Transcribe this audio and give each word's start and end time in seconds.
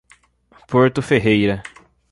Porto 0.67 0.99
Ferreira 0.99 1.61